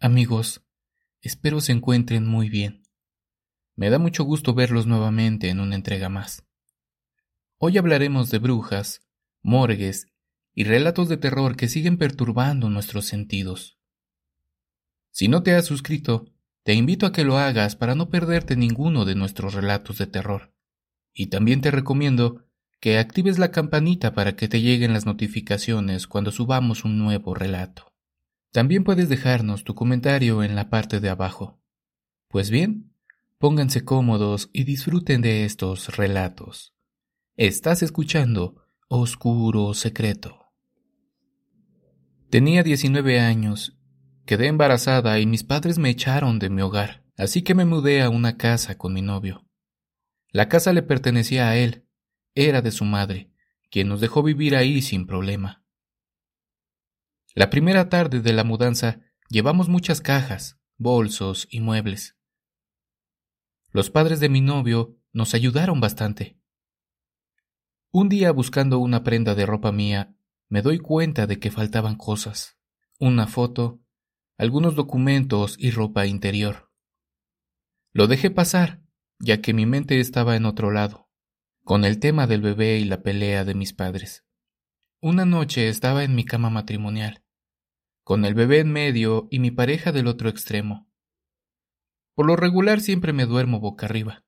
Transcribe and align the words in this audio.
Amigos, 0.00 0.62
espero 1.22 1.60
se 1.60 1.72
encuentren 1.72 2.24
muy 2.24 2.48
bien. 2.48 2.84
Me 3.74 3.90
da 3.90 3.98
mucho 3.98 4.22
gusto 4.22 4.54
verlos 4.54 4.86
nuevamente 4.86 5.48
en 5.48 5.58
una 5.58 5.74
entrega 5.74 6.08
más. 6.08 6.44
Hoy 7.56 7.78
hablaremos 7.78 8.30
de 8.30 8.38
brujas, 8.38 9.00
morgues 9.42 10.06
y 10.54 10.62
relatos 10.62 11.08
de 11.08 11.16
terror 11.16 11.56
que 11.56 11.66
siguen 11.66 11.98
perturbando 11.98 12.70
nuestros 12.70 13.06
sentidos. 13.06 13.76
Si 15.10 15.26
no 15.26 15.42
te 15.42 15.56
has 15.56 15.66
suscrito, 15.66 16.26
te 16.62 16.74
invito 16.74 17.04
a 17.04 17.12
que 17.12 17.24
lo 17.24 17.36
hagas 17.36 17.74
para 17.74 17.96
no 17.96 18.08
perderte 18.08 18.54
ninguno 18.54 19.04
de 19.04 19.16
nuestros 19.16 19.52
relatos 19.52 19.98
de 19.98 20.06
terror. 20.06 20.54
Y 21.12 21.26
también 21.26 21.60
te 21.60 21.72
recomiendo 21.72 22.44
que 22.78 22.98
actives 22.98 23.40
la 23.40 23.50
campanita 23.50 24.14
para 24.14 24.36
que 24.36 24.46
te 24.46 24.60
lleguen 24.60 24.92
las 24.92 25.06
notificaciones 25.06 26.06
cuando 26.06 26.30
subamos 26.30 26.84
un 26.84 26.98
nuevo 26.98 27.34
relato. 27.34 27.97
También 28.52 28.82
puedes 28.84 29.08
dejarnos 29.08 29.64
tu 29.64 29.74
comentario 29.74 30.42
en 30.42 30.54
la 30.54 30.70
parte 30.70 31.00
de 31.00 31.10
abajo. 31.10 31.60
Pues 32.28 32.50
bien, 32.50 32.94
pónganse 33.38 33.84
cómodos 33.84 34.50
y 34.52 34.64
disfruten 34.64 35.20
de 35.20 35.44
estos 35.44 35.96
relatos. 35.96 36.74
Estás 37.36 37.82
escuchando 37.82 38.66
Oscuro 38.88 39.74
Secreto. 39.74 40.46
Tenía 42.30 42.62
19 42.62 43.20
años, 43.20 43.78
quedé 44.26 44.48
embarazada 44.48 45.18
y 45.18 45.26
mis 45.26 45.44
padres 45.44 45.78
me 45.78 45.90
echaron 45.90 46.38
de 46.38 46.50
mi 46.50 46.62
hogar, 46.62 47.04
así 47.16 47.42
que 47.42 47.54
me 47.54 47.64
mudé 47.64 48.02
a 48.02 48.10
una 48.10 48.36
casa 48.36 48.76
con 48.76 48.92
mi 48.92 49.02
novio. 49.02 49.46
La 50.30 50.48
casa 50.48 50.72
le 50.72 50.82
pertenecía 50.82 51.48
a 51.48 51.56
él, 51.56 51.86
era 52.34 52.60
de 52.60 52.70
su 52.70 52.84
madre, 52.84 53.30
quien 53.70 53.88
nos 53.88 54.00
dejó 54.00 54.22
vivir 54.22 54.56
ahí 54.56 54.82
sin 54.82 55.06
problema. 55.06 55.57
La 57.34 57.50
primera 57.50 57.88
tarde 57.88 58.20
de 58.20 58.32
la 58.32 58.44
mudanza 58.44 59.00
llevamos 59.28 59.68
muchas 59.68 60.00
cajas, 60.00 60.58
bolsos 60.76 61.46
y 61.50 61.60
muebles. 61.60 62.16
Los 63.70 63.90
padres 63.90 64.20
de 64.20 64.28
mi 64.28 64.40
novio 64.40 64.96
nos 65.12 65.34
ayudaron 65.34 65.80
bastante. 65.80 66.38
Un 67.90 68.08
día 68.08 68.32
buscando 68.32 68.78
una 68.78 69.02
prenda 69.02 69.34
de 69.34 69.46
ropa 69.46 69.72
mía, 69.72 70.14
me 70.48 70.62
doy 70.62 70.78
cuenta 70.78 71.26
de 71.26 71.38
que 71.38 71.50
faltaban 71.50 71.96
cosas. 71.96 72.58
Una 72.98 73.26
foto, 73.26 73.80
algunos 74.36 74.74
documentos 74.74 75.56
y 75.58 75.70
ropa 75.70 76.06
interior. 76.06 76.70
Lo 77.92 78.06
dejé 78.06 78.30
pasar, 78.30 78.82
ya 79.18 79.40
que 79.40 79.52
mi 79.52 79.66
mente 79.66 80.00
estaba 80.00 80.36
en 80.36 80.46
otro 80.46 80.70
lado, 80.70 81.08
con 81.64 81.84
el 81.84 81.98
tema 81.98 82.26
del 82.26 82.40
bebé 82.40 82.78
y 82.78 82.84
la 82.84 83.02
pelea 83.02 83.44
de 83.44 83.54
mis 83.54 83.72
padres. 83.72 84.24
Una 85.00 85.24
noche 85.24 85.68
estaba 85.68 86.02
en 86.02 86.16
mi 86.16 86.24
cama 86.24 86.50
matrimonial, 86.50 87.22
con 88.02 88.24
el 88.24 88.34
bebé 88.34 88.58
en 88.58 88.72
medio 88.72 89.28
y 89.30 89.38
mi 89.38 89.52
pareja 89.52 89.92
del 89.92 90.08
otro 90.08 90.28
extremo. 90.28 90.90
Por 92.16 92.26
lo 92.26 92.34
regular 92.34 92.80
siempre 92.80 93.12
me 93.12 93.24
duermo 93.24 93.60
boca 93.60 93.86
arriba, 93.86 94.24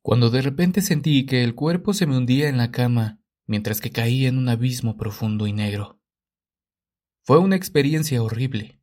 cuando 0.00 0.28
de 0.30 0.42
repente 0.42 0.80
sentí 0.80 1.24
que 1.24 1.44
el 1.44 1.54
cuerpo 1.54 1.94
se 1.94 2.06
me 2.06 2.16
hundía 2.16 2.48
en 2.48 2.56
la 2.56 2.72
cama 2.72 3.20
mientras 3.46 3.80
que 3.80 3.92
caía 3.92 4.28
en 4.28 4.38
un 4.38 4.48
abismo 4.48 4.96
profundo 4.96 5.46
y 5.46 5.52
negro. 5.52 6.00
Fue 7.22 7.38
una 7.38 7.54
experiencia 7.54 8.24
horrible. 8.24 8.80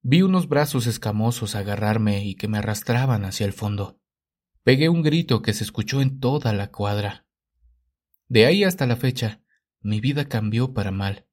Vi 0.00 0.22
unos 0.22 0.48
brazos 0.48 0.86
escamosos 0.86 1.56
agarrarme 1.56 2.24
y 2.24 2.36
que 2.36 2.48
me 2.48 2.56
arrastraban 2.56 3.26
hacia 3.26 3.44
el 3.44 3.52
fondo. 3.52 4.00
Pegué 4.62 4.88
un 4.88 5.02
grito 5.02 5.42
que 5.42 5.52
se 5.52 5.62
escuchó 5.62 6.00
en 6.00 6.20
toda 6.20 6.54
la 6.54 6.70
cuadra. 6.70 7.26
De 8.28 8.46
ahí 8.46 8.64
hasta 8.64 8.86
la 8.86 8.96
fecha, 8.96 9.41
mi 9.82 10.00
vida 10.00 10.28
cambió 10.28 10.72
para 10.72 10.90
mal. 10.90 11.26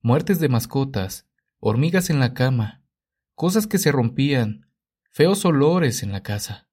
Muertes 0.00 0.40
de 0.40 0.48
mascotas, 0.48 1.28
hormigas 1.58 2.10
en 2.10 2.18
la 2.18 2.34
cama, 2.34 2.82
cosas 3.34 3.66
que 3.66 3.78
se 3.78 3.92
rompían, 3.92 4.68
feos 5.10 5.44
olores 5.44 6.02
en 6.02 6.12
la 6.12 6.22
casa. 6.22 6.68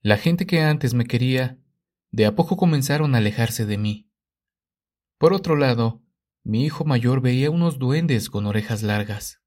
La 0.00 0.16
gente 0.16 0.46
que 0.46 0.62
antes 0.62 0.94
me 0.94 1.04
quería, 1.04 1.58
de 2.10 2.26
a 2.26 2.34
poco 2.34 2.56
comenzaron 2.56 3.14
a 3.14 3.18
alejarse 3.18 3.66
de 3.66 3.76
mí. 3.76 4.10
Por 5.18 5.34
otro 5.34 5.56
lado, 5.56 6.02
mi 6.42 6.64
hijo 6.64 6.84
mayor 6.84 7.20
veía 7.20 7.50
unos 7.50 7.78
duendes 7.78 8.30
con 8.30 8.46
orejas 8.46 8.82
largas. 8.82 9.42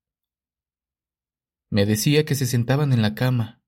Me 1.69 1.88
decía 1.88 2.23
que 2.23 2.35
se 2.35 2.45
sentaban 2.45 2.93
en 2.93 3.01
la 3.01 3.16
cama. 3.16 3.62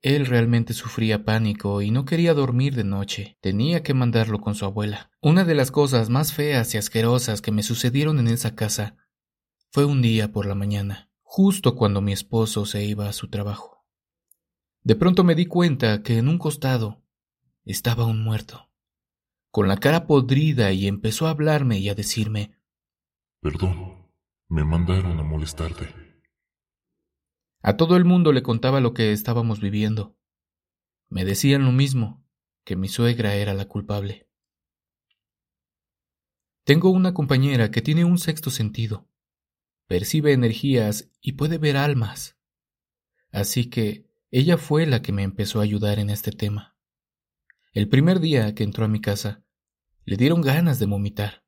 Él 0.00 0.26
realmente 0.26 0.74
sufría 0.74 1.24
pánico 1.24 1.82
y 1.82 1.90
no 1.90 2.04
quería 2.04 2.32
dormir 2.32 2.76
de 2.76 2.84
noche. 2.84 3.36
Tenía 3.40 3.82
que 3.82 3.94
mandarlo 3.94 4.40
con 4.40 4.54
su 4.54 4.64
abuela. 4.64 5.10
Una 5.20 5.44
de 5.44 5.54
las 5.54 5.70
cosas 5.70 6.08
más 6.08 6.32
feas 6.32 6.72
y 6.74 6.78
asquerosas 6.78 7.42
que 7.42 7.50
me 7.50 7.64
sucedieron 7.64 8.18
en 8.20 8.28
esa 8.28 8.54
casa 8.54 8.96
fue 9.70 9.84
un 9.84 10.00
día 10.00 10.30
por 10.32 10.46
la 10.46 10.54
mañana, 10.54 11.10
justo 11.22 11.74
cuando 11.74 12.00
mi 12.00 12.12
esposo 12.12 12.64
se 12.64 12.84
iba 12.84 13.08
a 13.08 13.12
su 13.12 13.28
trabajo. 13.28 13.84
De 14.82 14.94
pronto 14.94 15.24
me 15.24 15.34
di 15.34 15.46
cuenta 15.46 16.02
que 16.02 16.18
en 16.18 16.28
un 16.28 16.38
costado 16.38 17.02
estaba 17.64 18.06
un 18.06 18.22
muerto, 18.22 18.70
con 19.50 19.68
la 19.68 19.76
cara 19.76 20.06
podrida 20.06 20.72
y 20.72 20.86
empezó 20.86 21.26
a 21.26 21.30
hablarme 21.30 21.78
y 21.78 21.88
a 21.88 21.94
decirme 21.94 22.52
Perdón, 23.40 24.08
me 24.48 24.64
mandaron 24.64 25.18
a 25.18 25.22
molestarte. 25.22 26.07
A 27.60 27.76
todo 27.76 27.96
el 27.96 28.04
mundo 28.04 28.32
le 28.32 28.42
contaba 28.42 28.80
lo 28.80 28.94
que 28.94 29.12
estábamos 29.12 29.60
viviendo. 29.60 30.16
Me 31.08 31.24
decían 31.24 31.64
lo 31.64 31.72
mismo, 31.72 32.24
que 32.64 32.76
mi 32.76 32.88
suegra 32.88 33.34
era 33.34 33.54
la 33.54 33.66
culpable. 33.66 34.28
Tengo 36.64 36.90
una 36.90 37.14
compañera 37.14 37.70
que 37.70 37.82
tiene 37.82 38.04
un 38.04 38.18
sexto 38.18 38.50
sentido. 38.50 39.08
Percibe 39.86 40.32
energías 40.32 41.10
y 41.20 41.32
puede 41.32 41.56
ver 41.56 41.76
almas. 41.76 42.36
Así 43.32 43.70
que 43.70 44.06
ella 44.30 44.58
fue 44.58 44.86
la 44.86 45.00
que 45.00 45.12
me 45.12 45.22
empezó 45.22 45.60
a 45.60 45.62
ayudar 45.62 45.98
en 45.98 46.10
este 46.10 46.30
tema. 46.30 46.76
El 47.72 47.88
primer 47.88 48.20
día 48.20 48.54
que 48.54 48.64
entró 48.64 48.84
a 48.84 48.88
mi 48.88 49.00
casa, 49.00 49.42
le 50.04 50.16
dieron 50.16 50.42
ganas 50.42 50.78
de 50.78 50.86
vomitar. 50.86 51.44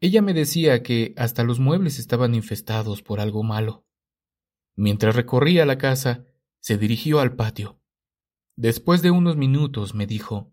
Ella 0.00 0.20
me 0.20 0.34
decía 0.34 0.82
que 0.82 1.14
hasta 1.16 1.44
los 1.44 1.60
muebles 1.60 1.98
estaban 1.98 2.34
infestados 2.34 3.02
por 3.02 3.20
algo 3.20 3.42
malo. 3.42 3.86
Mientras 4.76 5.14
recorría 5.14 5.66
la 5.66 5.78
casa, 5.78 6.24
se 6.60 6.78
dirigió 6.78 7.20
al 7.20 7.36
patio. 7.36 7.80
Después 8.56 9.02
de 9.02 9.10
unos 9.10 9.36
minutos 9.36 9.94
me 9.94 10.06
dijo 10.06 10.52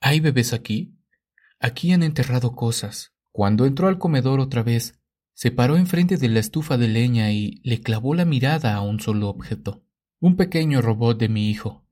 ¿Hay 0.00 0.20
bebés 0.20 0.52
aquí? 0.52 0.96
Aquí 1.60 1.92
han 1.92 2.02
enterrado 2.02 2.54
cosas. 2.54 3.14
Cuando 3.30 3.66
entró 3.66 3.88
al 3.88 3.98
comedor 3.98 4.40
otra 4.40 4.62
vez, 4.62 5.00
se 5.34 5.50
paró 5.50 5.76
enfrente 5.76 6.16
de 6.16 6.28
la 6.28 6.40
estufa 6.40 6.76
de 6.76 6.88
leña 6.88 7.32
y 7.32 7.60
le 7.64 7.80
clavó 7.80 8.14
la 8.14 8.24
mirada 8.24 8.74
a 8.74 8.80
un 8.82 9.00
solo 9.00 9.28
objeto. 9.28 9.84
Un 10.20 10.36
pequeño 10.36 10.82
robot 10.82 11.18
de 11.18 11.28
mi 11.28 11.50
hijo 11.50 11.82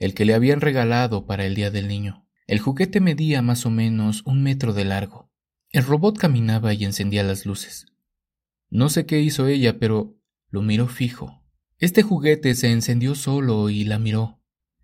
el 0.00 0.14
que 0.14 0.24
le 0.24 0.34
habían 0.34 0.60
regalado 0.60 1.26
para 1.26 1.44
el 1.44 1.54
Día 1.54 1.70
del 1.70 1.86
Niño. 1.86 2.26
El 2.46 2.58
juguete 2.58 3.00
medía 3.00 3.42
más 3.42 3.66
o 3.66 3.70
menos 3.70 4.22
un 4.24 4.42
metro 4.42 4.72
de 4.72 4.86
largo. 4.86 5.30
El 5.68 5.84
robot 5.84 6.18
caminaba 6.18 6.72
y 6.74 6.84
encendía 6.84 7.22
las 7.22 7.46
luces. 7.46 7.86
No 8.70 8.88
sé 8.88 9.06
qué 9.06 9.20
hizo 9.20 9.46
ella, 9.46 9.78
pero 9.78 10.16
lo 10.50 10.62
miró 10.62 10.86
fijo. 10.86 11.42
Este 11.78 12.02
juguete 12.02 12.54
se 12.54 12.70
encendió 12.70 13.14
solo 13.14 13.70
y 13.70 13.84
la 13.84 13.98
miró. 13.98 14.40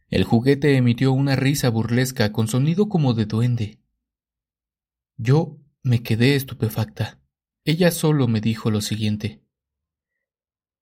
El 0.08 0.24
juguete 0.24 0.76
emitió 0.76 1.12
una 1.12 1.36
risa 1.36 1.68
burlesca 1.68 2.32
con 2.32 2.48
sonido 2.48 2.88
como 2.88 3.12
de 3.14 3.26
duende. 3.26 3.80
Yo 5.16 5.58
me 5.82 6.02
quedé 6.02 6.36
estupefacta. 6.36 7.20
Ella 7.64 7.90
solo 7.90 8.28
me 8.28 8.40
dijo 8.40 8.70
lo 8.70 8.80
siguiente. 8.80 9.42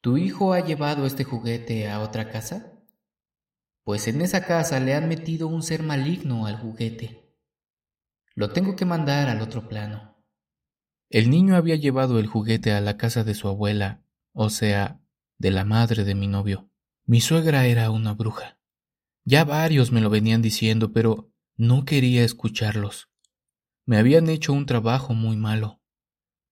¿Tu 0.01 0.19
hijo 0.19 0.53
ha 0.53 0.61
llevado 0.61 1.07
este 1.07 1.25
juguete 1.25 1.89
a 1.89 2.01
otra 2.01 2.31
casa? 2.31 2.75
pues 3.85 4.09
en 4.09 4.23
esa 4.23 4.47
casa 4.47 4.81
le 4.81 4.95
han 4.95 5.09
metido 5.09 5.47
un 5.47 5.63
ser 5.63 5.83
maligno 5.83 6.47
al 6.47 6.57
juguete. 6.57 7.31
Lo 8.35 8.51
tengo 8.51 8.75
que 8.75 8.87
mandar 8.87 9.29
al 9.29 9.43
otro 9.43 9.69
plano. 9.69 10.17
El 11.11 11.31
niño 11.31 11.55
había 11.55 11.77
llevado 11.77 12.19
el 12.19 12.27
juguete 12.27 12.73
a 12.73 12.81
la 12.81 12.97
casa 12.97 13.23
de 13.23 13.35
su 13.35 13.47
abuela, 13.47 14.03
o 14.35 14.51
sea, 14.51 15.01
de 15.39 15.51
la 15.51 15.65
madre 15.65 16.05
de 16.05 16.15
mi 16.15 16.27
novio. 16.27 16.71
Mi 17.07 17.21
suegra 17.21 17.67
era 17.67 17.91
una 17.91 18.13
bruja. 18.13 18.59
Ya 19.25 19.45
varios 19.45 19.91
me 19.91 20.01
lo 20.01 20.11
venían 20.11 20.43
diciendo, 20.43 20.93
pero 20.93 21.33
no 21.57 21.85
quería 21.85 22.25
escucharlos. 22.25 23.09
Me 23.87 23.97
habían 23.97 24.29
hecho 24.29 24.53
un 24.53 24.67
trabajo 24.67 25.15
muy 25.15 25.37
malo. 25.37 25.81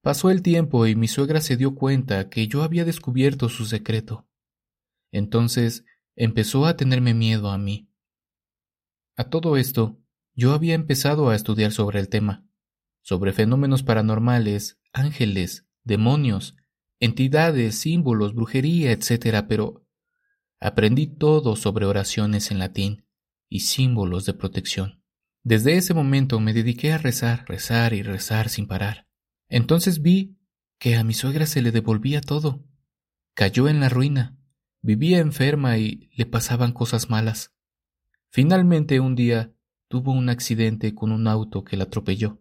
Pasó 0.01 0.31
el 0.31 0.43
tiempo 0.43 0.87
y 0.87 0.95
mi 0.95 1.09
suegra 1.09 1.41
se 1.41 1.57
dio 1.57 1.75
cuenta 1.75 2.31
que 2.31 2.49
yo 2.49 2.63
había 2.63 2.85
descubierto 2.85 3.49
su 3.49 3.67
secreto. 3.67 4.27
Entonces 5.11 5.85
empezó 6.17 6.67
a 6.67 6.77
tenerme 6.77 7.15
miedo 7.15 7.51
a 7.51 7.59
mí. 7.59 7.89
A 9.17 9.25
todo 9.25 9.57
esto, 9.57 10.01
yo 10.35 10.55
había 10.55 10.75
empezado 10.75 11.29
a 11.29 11.37
estudiar 11.37 11.73
sobre 11.73 12.01
el 12.01 12.09
tema, 12.09 12.47
sobre 13.03 13.33
fenómenos 13.33 13.83
paranormales, 13.83 14.81
ángeles, 14.93 15.67
demonios, 15.85 16.57
entidades, 17.03 17.81
símbolos, 17.81 18.33
brujería, 18.33 18.93
etc., 18.93 19.45
pero 19.49 19.85
aprendí 20.61 21.09
todo 21.09 21.57
sobre 21.57 21.85
oraciones 21.85 22.53
en 22.53 22.61
latín 22.61 23.05
y 23.49 23.61
símbolos 23.61 24.25
de 24.25 24.35
protección. 24.35 25.03
Desde 25.43 25.77
ese 25.77 25.95
momento 25.95 26.39
me 26.39 26.53
dediqué 26.53 26.93
a 26.93 26.99
rezar, 26.99 27.45
rezar 27.49 27.93
y 27.93 28.03
rezar 28.03 28.49
sin 28.49 28.69
parar. 28.69 29.09
Entonces 29.49 30.01
vi 30.01 30.39
que 30.79 30.95
a 30.95 31.03
mi 31.03 31.13
suegra 31.13 31.47
se 31.47 31.61
le 31.61 31.73
devolvía 31.73 32.21
todo. 32.21 32.65
cayó 33.35 33.67
en 33.67 33.81
la 33.81 33.89
ruina, 33.89 34.39
vivía 34.81 35.19
enferma 35.19 35.79
y 35.79 36.09
le 36.15 36.27
pasaban 36.27 36.73
cosas 36.73 37.11
malas. 37.11 37.53
Finalmente 38.31 39.01
un 39.01 39.17
día 39.17 39.53
tuvo 39.89 40.13
un 40.13 40.29
accidente 40.29 40.95
con 40.95 41.11
un 41.11 41.27
auto 41.27 41.65
que 41.65 41.77
la 41.77 41.85
atropelló. 41.85 42.41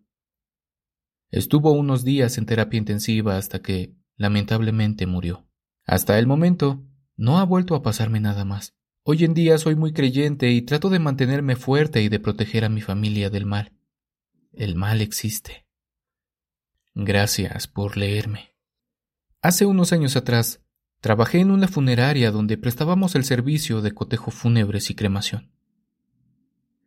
Estuvo 1.32 1.72
unos 1.72 2.04
días 2.04 2.38
en 2.38 2.46
terapia 2.46 2.78
intensiva 2.78 3.38
hasta 3.38 3.62
que, 3.62 3.96
lamentablemente, 4.22 5.08
murió. 5.08 5.48
Hasta 5.84 6.20
el 6.20 6.28
momento, 6.28 6.84
no 7.18 7.40
ha 7.40 7.44
vuelto 7.44 7.74
a 7.76 7.82
pasarme 7.82 8.20
nada 8.20 8.46
más. 8.46 8.76
Hoy 9.04 9.24
en 9.26 9.34
día 9.34 9.58
soy 9.58 9.76
muy 9.76 9.94
creyente 9.94 10.52
y 10.52 10.62
trato 10.62 10.90
de 10.90 11.00
mantenerme 11.00 11.56
fuerte 11.56 12.04
y 12.04 12.08
de 12.08 12.20
proteger 12.20 12.64
a 12.64 12.70
mi 12.70 12.82
familia 12.82 13.32
del 13.32 13.48
mal. 13.48 13.74
El 14.54 14.76
mal 14.76 15.02
existe. 15.02 15.66
Gracias 16.94 17.68
por 17.68 17.98
leerme. 17.98 18.54
Hace 19.42 19.66
unos 19.66 19.92
años 19.92 20.16
atrás, 20.16 20.62
trabajé 21.00 21.40
en 21.40 21.50
una 21.50 21.68
funeraria 21.68 22.30
donde 22.30 22.60
prestábamos 22.60 23.16
el 23.16 23.24
servicio 23.24 23.82
de 23.82 23.92
cotejo 23.92 24.30
fúnebres 24.30 24.92
y 24.92 24.96
cremación. 24.96 25.52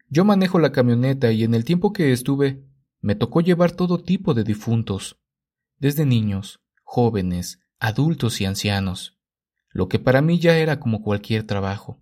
Yo 0.09 0.25
manejo 0.25 0.61
la 0.61 0.71
camioneta 0.71 1.33
y 1.33 1.43
en 1.43 1.55
el 1.55 1.65
tiempo 1.65 1.93
que 1.93 2.13
estuve 2.13 2.63
me 3.01 3.17
tocó 3.17 3.41
llevar 3.41 3.73
todo 3.73 4.03
tipo 4.03 4.35
de 4.35 4.45
difuntos, 4.45 5.19
desde 5.81 6.07
niños, 6.07 6.64
jóvenes, 6.95 7.59
adultos 7.81 8.41
y 8.41 8.45
ancianos, 8.45 9.19
lo 9.71 9.89
que 9.89 9.99
para 9.99 10.23
mí 10.23 10.39
ya 10.39 10.57
era 10.59 10.79
como 10.79 11.03
cualquier 11.03 11.43
trabajo. 11.43 12.01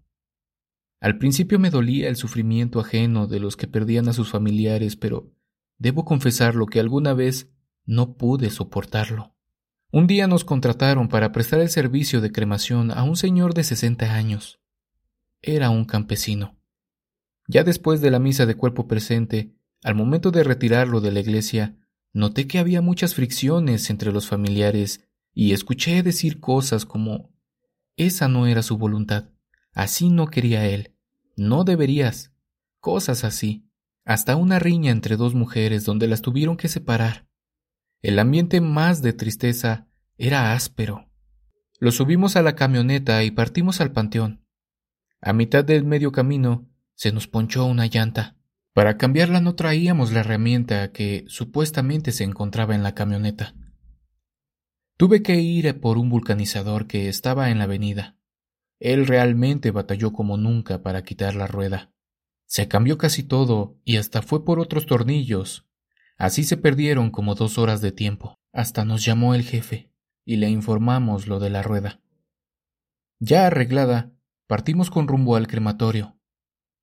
Al 1.00 1.16
principio 1.16 1.58
me 1.58 1.70
dolía 1.70 2.10
el 2.10 2.16
sufrimiento 2.16 2.78
ajeno 2.78 3.26
de 3.26 3.40
los 3.40 3.56
que 3.56 3.68
perdían 3.68 4.10
a 4.10 4.12
sus 4.12 4.28
familiares, 4.28 4.96
pero 4.96 5.32
debo 5.78 6.04
confesarlo 6.04 6.66
que 6.66 6.78
alguna 6.78 7.14
vez 7.14 7.50
no 7.86 8.18
pude 8.18 8.50
soportarlo. 8.50 9.34
Un 9.90 10.06
día 10.06 10.26
nos 10.26 10.44
contrataron 10.44 11.08
para 11.08 11.32
prestar 11.32 11.60
el 11.60 11.70
servicio 11.70 12.20
de 12.20 12.30
cremación 12.30 12.90
a 12.90 13.02
un 13.02 13.16
señor 13.16 13.54
de 13.54 13.64
sesenta 13.64 14.12
años. 14.14 14.60
Era 15.40 15.70
un 15.70 15.86
campesino. 15.86 16.58
Ya 17.48 17.64
después 17.64 18.02
de 18.02 18.10
la 18.10 18.18
misa 18.18 18.44
de 18.44 18.56
cuerpo 18.56 18.86
presente, 18.86 19.56
al 19.82 19.94
momento 19.94 20.32
de 20.32 20.44
retirarlo 20.44 21.00
de 21.00 21.12
la 21.12 21.20
iglesia, 21.20 21.81
noté 22.12 22.46
que 22.46 22.58
había 22.58 22.82
muchas 22.82 23.14
fricciones 23.14 23.90
entre 23.90 24.12
los 24.12 24.26
familiares 24.26 25.08
y 25.34 25.52
escuché 25.52 26.02
decir 26.02 26.40
cosas 26.40 26.84
como 26.84 27.32
esa 27.96 28.28
no 28.28 28.46
era 28.46 28.62
su 28.62 28.78
voluntad, 28.78 29.30
así 29.72 30.08
no 30.08 30.28
quería 30.28 30.66
él, 30.66 30.96
no 31.36 31.64
deberías, 31.64 32.32
cosas 32.80 33.24
así, 33.24 33.68
hasta 34.04 34.36
una 34.36 34.58
riña 34.58 34.90
entre 34.90 35.16
dos 35.16 35.34
mujeres 35.34 35.84
donde 35.84 36.08
las 36.08 36.22
tuvieron 36.22 36.56
que 36.56 36.68
separar. 36.68 37.28
El 38.00 38.18
ambiente 38.18 38.60
más 38.60 39.00
de 39.02 39.12
tristeza 39.12 39.88
era 40.16 40.54
áspero. 40.54 41.08
Lo 41.78 41.92
subimos 41.92 42.36
a 42.36 42.42
la 42.42 42.54
camioneta 42.54 43.22
y 43.24 43.30
partimos 43.30 43.80
al 43.80 43.92
panteón. 43.92 44.44
A 45.20 45.32
mitad 45.32 45.64
del 45.64 45.84
medio 45.84 46.10
camino 46.12 46.68
se 46.94 47.12
nos 47.12 47.28
ponchó 47.28 47.64
una 47.64 47.86
llanta. 47.86 48.36
Para 48.74 48.96
cambiarla 48.96 49.40
no 49.40 49.54
traíamos 49.54 50.12
la 50.12 50.20
herramienta 50.20 50.92
que 50.92 51.24
supuestamente 51.28 52.10
se 52.10 52.24
encontraba 52.24 52.74
en 52.74 52.82
la 52.82 52.94
camioneta. 52.94 53.54
Tuve 54.96 55.22
que 55.22 55.40
ir 55.40 55.80
por 55.80 55.98
un 55.98 56.08
vulcanizador 56.08 56.86
que 56.86 57.08
estaba 57.08 57.50
en 57.50 57.58
la 57.58 57.64
avenida. 57.64 58.16
Él 58.78 59.06
realmente 59.06 59.70
batalló 59.70 60.12
como 60.12 60.36
nunca 60.38 60.82
para 60.82 61.02
quitar 61.02 61.34
la 61.34 61.46
rueda. 61.46 61.92
Se 62.46 62.66
cambió 62.68 62.98
casi 62.98 63.22
todo 63.22 63.78
y 63.84 63.96
hasta 63.96 64.22
fue 64.22 64.44
por 64.44 64.58
otros 64.58 64.86
tornillos. 64.86 65.66
Así 66.16 66.44
se 66.44 66.56
perdieron 66.56 67.10
como 67.10 67.34
dos 67.34 67.58
horas 67.58 67.80
de 67.80 67.92
tiempo. 67.92 68.38
Hasta 68.52 68.84
nos 68.84 69.04
llamó 69.04 69.34
el 69.34 69.42
jefe 69.42 69.92
y 70.24 70.36
le 70.36 70.48
informamos 70.48 71.26
lo 71.26 71.40
de 71.40 71.50
la 71.50 71.62
rueda. 71.62 72.00
Ya 73.18 73.46
arreglada, 73.46 74.12
partimos 74.46 74.90
con 74.90 75.08
rumbo 75.08 75.36
al 75.36 75.46
crematorio. 75.46 76.18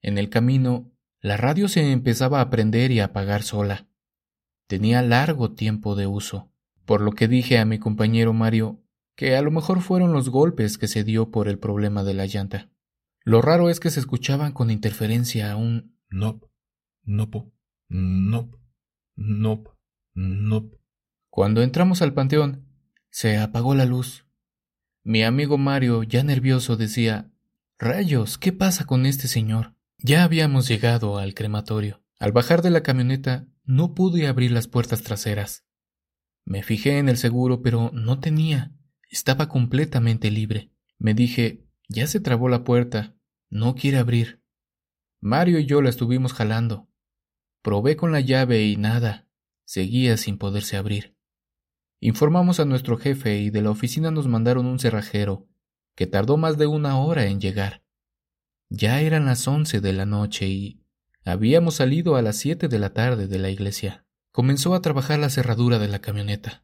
En 0.02 0.18
el 0.18 0.30
camino 0.30 0.92
la 1.22 1.38
radio 1.38 1.68
se 1.68 1.92
empezaba 1.92 2.40
a 2.42 2.50
prender 2.50 2.92
y 2.92 3.00
a 3.00 3.06
apagar 3.06 3.44
sola. 3.44 3.88
Tenía 4.68 5.02
largo 5.02 5.52
tiempo 5.52 5.96
de 5.96 6.08
uso, 6.08 6.52
por 6.86 7.02
lo 7.02 7.12
que 7.12 7.28
dije 7.28 7.58
a 7.58 7.66
mi 7.66 7.80
compañero 7.80 8.34
Mario 8.34 8.82
que 9.16 9.36
a 9.36 9.42
lo 9.42 9.52
mejor 9.52 9.82
fueron 9.82 10.14
los 10.14 10.30
golpes 10.30 10.78
que 10.78 10.88
se 10.88 11.04
dio 11.04 11.30
por 11.30 11.50
el 11.50 11.60
problema 11.60 12.06
de 12.06 12.14
la 12.14 12.26
llanta. 12.26 12.70
Lo 13.26 13.42
raro 13.42 13.70
es 13.70 13.82
que 13.82 13.90
se 13.90 14.00
escuchaban 14.00 14.54
con 14.54 14.72
interferencia 14.72 15.58
un 15.58 15.98
nop, 16.10 16.46
nopo, 17.04 17.52
nop, 17.90 18.56
nop, 19.18 19.68
nop. 20.14 20.74
Cuando 21.30 21.62
entramos 21.62 22.02
al 22.02 22.14
panteón, 22.14 22.66
se 23.10 23.38
apagó 23.38 23.76
la 23.76 23.84
luz. 23.84 24.26
Mi 25.04 25.24
amigo 25.24 25.58
Mario, 25.58 26.04
ya 26.04 26.24
nervioso, 26.24 26.78
decía 26.78 27.30
Rayos, 27.78 28.38
¿qué 28.38 28.54
pasa 28.54 28.86
con 28.86 29.06
este 29.06 29.28
señor? 29.28 29.76
Ya 30.02 30.24
habíamos 30.24 30.70
llegado 30.70 31.18
al 31.18 31.34
crematorio. 31.34 32.02
Al 32.20 32.32
bajar 32.32 32.62
de 32.62 32.70
la 32.70 32.84
camioneta 32.84 33.48
no 33.66 33.94
pude 33.94 34.28
abrir 34.28 34.52
las 34.52 34.68
puertas 34.68 35.04
traseras. 35.04 35.66
Me 36.46 36.64
fijé 36.64 37.00
en 37.00 37.10
el 37.10 37.18
seguro, 37.18 37.62
pero 37.62 37.92
no 37.94 38.20
tenía. 38.20 38.74
Estaba 39.10 39.50
completamente 39.50 40.32
libre. 40.32 40.72
Me 40.98 41.14
dije, 41.14 41.66
ya 41.90 42.08
se 42.08 42.22
trabó 42.22 42.48
la 42.48 42.64
puerta. 42.64 43.18
No 43.50 43.76
quiere 43.76 43.98
abrir. 43.98 44.42
Mario 45.20 45.60
y 45.60 45.66
yo 45.66 45.82
la 45.82 45.90
estuvimos 45.90 46.32
jalando. 46.32 46.90
Probé 47.62 47.98
con 47.98 48.14
la 48.14 48.22
llave 48.22 48.66
y 48.66 48.78
nada. 48.78 49.28
Seguía 49.66 50.16
sin 50.16 50.38
poderse 50.38 50.78
abrir. 50.78 51.18
Informamos 52.00 52.62
a 52.62 52.66
nuestro 52.66 52.98
jefe 52.98 53.40
y 53.40 53.50
de 53.50 53.62
la 53.62 53.72
oficina 53.72 54.12
nos 54.12 54.28
mandaron 54.28 54.66
un 54.66 54.80
cerrajero, 54.80 55.50
que 55.96 56.08
tardó 56.08 56.38
más 56.38 56.58
de 56.58 56.68
una 56.68 56.98
hora 56.98 57.26
en 57.26 57.42
llegar. 57.42 57.84
Ya 58.70 59.02
eran 59.02 59.26
las 59.26 59.48
once 59.48 59.82
de 59.82 59.94
la 59.94 60.06
noche 60.06 60.48
y 60.48 60.84
habíamos 61.26 61.76
salido 61.76 62.16
a 62.16 62.22
las 62.22 62.38
siete 62.38 62.68
de 62.68 62.78
la 62.78 62.94
tarde 62.94 63.28
de 63.28 63.40
la 63.40 63.50
iglesia. 63.50 64.06
Comenzó 64.32 64.76
a 64.76 64.82
trabajar 64.82 65.18
la 65.20 65.32
cerradura 65.32 65.80
de 65.80 65.88
la 65.88 66.00
camioneta. 66.00 66.64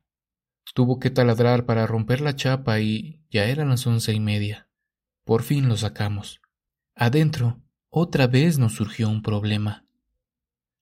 Tuvo 0.75 0.99
que 0.99 1.09
taladrar 1.09 1.65
para 1.65 1.87
romper 1.87 2.21
la 2.21 2.35
chapa 2.35 2.79
y 2.79 3.23
ya 3.31 3.45
eran 3.45 3.69
las 3.69 3.87
once 3.87 4.13
y 4.13 4.19
media. 4.19 4.69
Por 5.23 5.41
fin 5.41 5.67
lo 5.67 5.77
sacamos. 5.77 6.41
Adentro, 6.93 7.63
otra 7.89 8.27
vez 8.27 8.59
nos 8.59 8.73
surgió 8.73 9.09
un 9.09 9.23
problema. 9.23 9.85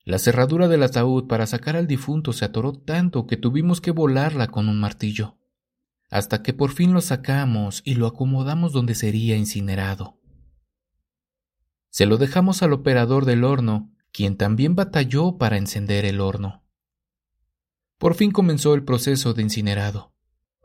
La 0.04 0.18
cerradura 0.18 0.68
del 0.68 0.82
ataúd 0.82 1.26
para 1.26 1.46
sacar 1.46 1.76
al 1.76 1.86
difunto 1.86 2.34
se 2.34 2.44
atoró 2.44 2.72
tanto 2.74 3.26
que 3.26 3.38
tuvimos 3.38 3.80
que 3.80 3.92
volarla 3.92 4.48
con 4.48 4.68
un 4.68 4.78
martillo, 4.78 5.38
hasta 6.10 6.42
que 6.42 6.52
por 6.52 6.72
fin 6.72 6.92
lo 6.92 7.00
sacamos 7.00 7.80
y 7.86 7.94
lo 7.94 8.06
acomodamos 8.06 8.72
donde 8.72 8.94
sería 8.94 9.36
incinerado. 9.36 10.20
Se 11.94 12.06
lo 12.06 12.16
dejamos 12.16 12.64
al 12.64 12.72
operador 12.72 13.24
del 13.24 13.44
horno, 13.44 13.92
quien 14.10 14.36
también 14.36 14.74
batalló 14.74 15.38
para 15.38 15.58
encender 15.58 16.04
el 16.04 16.20
horno. 16.20 16.64
Por 17.98 18.16
fin 18.16 18.32
comenzó 18.32 18.74
el 18.74 18.82
proceso 18.82 19.32
de 19.32 19.42
incinerado. 19.42 20.12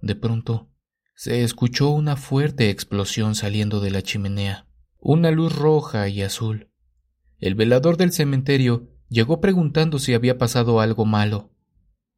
De 0.01 0.15
pronto, 0.15 0.71
se 1.13 1.43
escuchó 1.43 1.91
una 1.91 2.15
fuerte 2.15 2.71
explosión 2.71 3.35
saliendo 3.35 3.79
de 3.79 3.91
la 3.91 4.01
chimenea, 4.01 4.65
una 4.97 5.29
luz 5.29 5.55
roja 5.55 6.07
y 6.07 6.23
azul. 6.23 6.71
El 7.37 7.53
velador 7.53 7.97
del 7.97 8.11
cementerio 8.11 8.89
llegó 9.07 9.39
preguntando 9.39 9.99
si 9.99 10.15
había 10.15 10.39
pasado 10.39 10.81
algo 10.81 11.05
malo. 11.05 11.51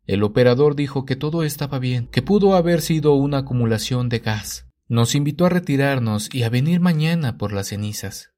El 0.06 0.24
operador 0.24 0.78
dijo 0.78 1.04
que 1.04 1.18
todo 1.18 1.44
estaba 1.44 1.80
bien, 1.80 2.08
que 2.08 2.22
pudo 2.22 2.56
haber 2.56 2.80
sido 2.80 3.16
una 3.16 3.40
acumulación 3.40 4.08
de 4.08 4.20
gas. 4.20 4.70
Nos 4.88 5.16
invitó 5.16 5.48
a 5.48 5.50
retirarnos 5.50 6.34
y 6.34 6.44
a 6.44 6.50
venir 6.50 6.80
mañana 6.80 7.38
por 7.38 7.52
las 7.52 7.68
cenizas. 7.68 8.31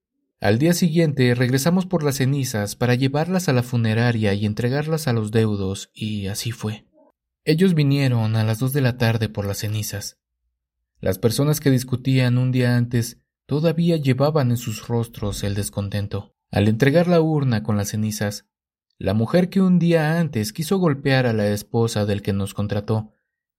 Al 0.43 0.59
día 0.59 0.73
siguiente 0.73 1.35
regresamos 1.35 1.85
por 1.85 2.03
las 2.03 2.17
cenizas 2.17 2.75
para 2.75 2.95
llevarlas 2.95 3.47
a 3.47 3.53
la 3.53 3.63
funeraria 3.63 4.33
y 4.33 4.45
entregarlas 4.45 5.07
a 5.07 5.13
los 5.13 5.31
deudos, 5.31 5.89
y 5.93 6.27
así 6.27 6.51
fue. 6.51 6.85
Ellos 7.45 7.75
vinieron 7.75 8.35
a 8.35 8.43
las 8.43 8.59
dos 8.59 8.73
de 8.73 8.81
la 8.81 8.97
tarde 8.97 9.29
por 9.29 9.45
las 9.45 9.59
cenizas. 9.59 10.19
Las 10.99 11.17
personas 11.17 11.61
que 11.61 11.71
discutían 11.71 12.37
un 12.37 12.51
día 12.51 12.75
antes 12.75 13.21
todavía 13.45 13.95
llevaban 13.95 14.51
en 14.51 14.57
sus 14.57 14.85
rostros 14.85 15.45
el 15.45 15.55
descontento. 15.55 16.35
Al 16.51 16.67
entregar 16.67 17.07
la 17.07 17.21
urna 17.21 17.63
con 17.63 17.77
las 17.77 17.91
cenizas, 17.91 18.45
la 18.97 19.13
mujer 19.13 19.47
que 19.47 19.61
un 19.61 19.79
día 19.79 20.19
antes 20.19 20.51
quiso 20.51 20.77
golpear 20.77 21.25
a 21.25 21.31
la 21.31 21.47
esposa 21.47 22.05
del 22.05 22.21
que 22.21 22.33
nos 22.33 22.53
contrató, 22.53 23.13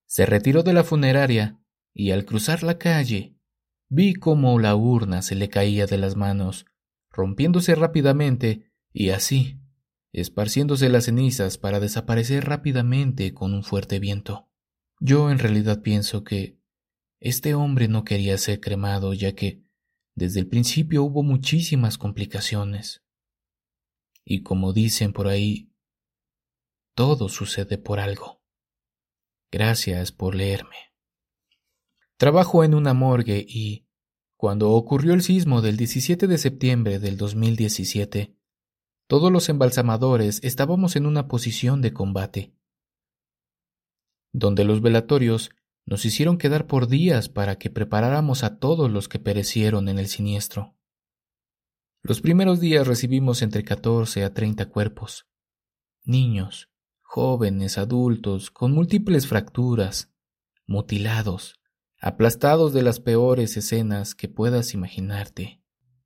se 0.05 0.27
retiró 0.27 0.63
de 0.63 0.75
la 0.75 0.85
funeraria 0.85 1.59
y 1.95 2.11
al 2.11 2.27
cruzar 2.27 2.63
la 2.63 2.77
calle 2.77 3.39
vi 3.89 4.13
cómo 4.13 4.59
la 4.59 4.77
urna 4.77 5.23
se 5.23 5.35
le 5.35 5.49
caía 5.49 5.87
de 5.87 5.97
las 5.97 6.15
manos 6.15 6.67
rompiéndose 7.15 7.75
rápidamente 7.75 8.71
y 8.93 9.11
así, 9.11 9.61
esparciéndose 10.13 10.89
las 10.89 11.05
cenizas 11.05 11.59
para 11.59 11.81
desaparecer 11.81 12.45
rápidamente 12.45 13.33
con 13.35 13.55
un 13.55 13.65
fuerte 13.65 13.99
viento. 13.99 14.49
Yo 15.01 15.31
en 15.31 15.39
realidad 15.39 15.83
pienso 15.83 16.25
que 16.25 16.59
este 17.21 17.55
hombre 17.55 17.89
no 17.89 18.05
quería 18.05 18.37
ser 18.39 18.61
cremado 18.61 19.15
ya 19.15 19.35
que 19.35 19.65
desde 20.15 20.41
el 20.41 20.47
principio 20.47 21.03
hubo 21.05 21.23
muchísimas 21.23 21.99
complicaciones. 21.99 23.03
Y 24.25 24.43
como 24.43 24.73
dicen 24.73 25.13
por 25.13 25.29
ahí, 25.29 25.73
todo 26.95 27.29
sucede 27.29 27.79
por 27.79 27.99
algo. 27.99 28.43
Gracias 29.51 30.13
por 30.13 30.35
leerme. 30.35 30.95
Trabajo 32.17 32.65
en 32.65 32.75
una 32.75 32.95
morgue 32.95 33.45
y, 33.47 33.84
cuando 34.37 34.71
ocurrió 34.73 35.15
el 35.15 35.23
sismo 35.23 35.63
del 35.63 35.77
17 35.77 36.27
de 36.27 36.39
septiembre 36.39 36.99
del 36.99 37.17
2017, 37.17 38.37
todos 39.07 39.31
los 39.31 39.49
embalsamadores 39.49 40.41
estábamos 40.43 40.97
en 40.97 41.07
una 41.07 41.29
posición 41.29 41.83
de 41.83 41.93
combate, 41.93 42.55
donde 44.33 44.65
los 44.65 44.81
velatorios 44.81 45.51
nos 45.87 46.05
hicieron 46.05 46.39
quedar 46.39 46.67
por 46.67 46.89
días 46.89 47.29
para 47.29 47.57
que 47.57 47.71
preparáramos 47.71 48.43
a 48.43 48.59
todos 48.59 48.91
los 48.91 49.09
que 49.09 49.19
perecieron 49.19 49.89
en 49.89 49.99
el 49.99 50.09
siniestro. 50.09 50.75
Los 52.03 52.21
primeros 52.21 52.61
días 52.61 52.87
recibimos 52.87 53.43
entre 53.43 53.65
14 53.65 54.25
a 54.25 54.35
30 54.35 54.69
cuerpos, 54.71 55.27
niños, 56.03 56.71
jóvenes, 57.01 57.79
adultos, 57.79 58.51
con 58.51 58.73
múltiples 58.73 59.27
fracturas, 59.27 60.13
mutilados, 60.67 61.61
aplastados 62.05 62.75
de 62.75 62.83
las 62.83 63.01
peores 63.01 63.57
escenas 63.57 64.15
que 64.15 64.29
puedas 64.29 64.75
imaginarte. 64.75 65.63